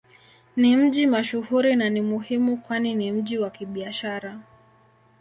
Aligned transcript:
Ni 0.55 0.75
mji 0.75 1.07
mashuhuri 1.07 1.75
na 1.75 1.89
ni 1.89 2.01
muhimu 2.01 2.57
kwani 2.57 2.95
ni 2.95 3.11
mji 3.11 3.37
wa 3.37 3.49
Kibiashara. 3.49 4.39